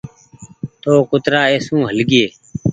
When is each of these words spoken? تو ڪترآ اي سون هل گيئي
تو 0.81 0.91
ڪترآ 1.09 1.41
اي 1.49 1.57
سون 1.65 1.79
هل 1.89 1.99
گيئي 2.09 2.27